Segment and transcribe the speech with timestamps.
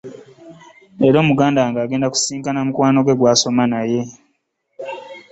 [0.99, 3.99] Leero muganda wange agenda kusisinkana mukwano gwe gw'asoma naye.